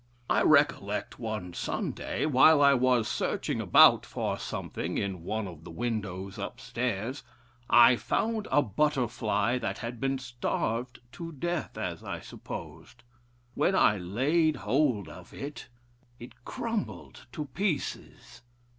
[0.31, 5.69] I recollect one Sunday, while I was searching about for something in one of the
[5.69, 7.21] windows upstairs,
[7.69, 13.03] I found a butterfly that had been starved to death, as I supposed.
[13.53, 15.67] When I laid hold of it,
[16.19, 18.41] it crumbled to pieces.